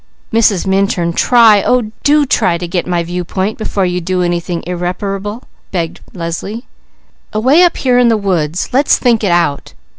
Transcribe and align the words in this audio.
"Mrs. 0.33 0.65
Minturn, 0.65 1.13
try, 1.13 1.61
oh 1.61 1.91
do 2.01 2.25
try 2.25 2.57
to 2.57 2.67
get 2.67 2.87
my 2.87 3.03
viewpoint 3.03 3.59
before 3.59 3.85
you 3.85 4.01
do 4.01 4.23
anything 4.23 4.63
irreparable," 4.65 5.43
begged 5.69 5.99
Leslie. 6.11 6.65
"Away 7.33 7.61
up 7.61 7.77
here 7.77 7.99
in 7.99 8.07
the 8.07 8.17
woods 8.17 8.69
let's 8.73 8.97
think 8.97 9.23
it 9.23 9.29
out! 9.31 9.75